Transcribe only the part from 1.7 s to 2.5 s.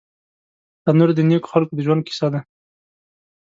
د ژوند کیسه ده